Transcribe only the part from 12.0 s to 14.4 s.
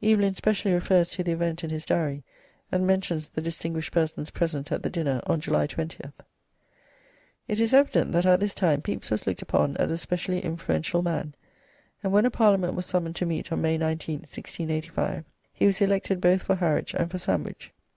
and when a parliament was summoned to meet on May 19th,